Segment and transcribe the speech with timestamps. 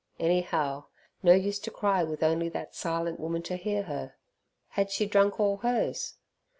[0.19, 0.85] Anyhow
[1.21, 4.15] no use to cry with only that silent woman to hear her.
[4.69, 6.15] Had she drunk all hers?